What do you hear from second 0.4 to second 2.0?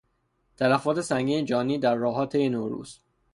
تلفات سنگین جانی در